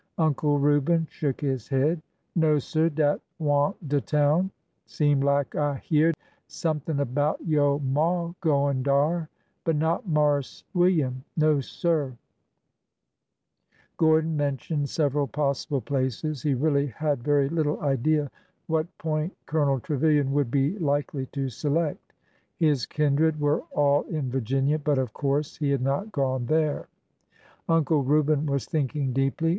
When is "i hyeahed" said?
5.53-6.15